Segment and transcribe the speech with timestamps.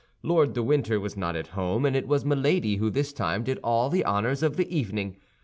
[0.23, 3.59] Lord de Winter was not at home; and it was Milady who this time did
[3.63, 5.17] all the honors of the evening.